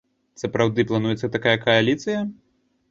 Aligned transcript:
Сапраўды 0.43 0.87
плануецца 0.93 1.31
такая 1.37 1.55
кааліцыя? 1.69 2.19